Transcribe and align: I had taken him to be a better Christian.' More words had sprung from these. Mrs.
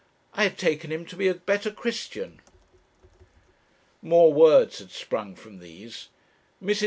I 0.33 0.41
had 0.45 0.57
taken 0.57 0.91
him 0.91 1.05
to 1.05 1.15
be 1.15 1.27
a 1.27 1.35
better 1.35 1.69
Christian.' 1.69 2.39
More 4.01 4.33
words 4.33 4.79
had 4.79 4.89
sprung 4.89 5.35
from 5.35 5.59
these. 5.59 6.09
Mrs. 6.59 6.79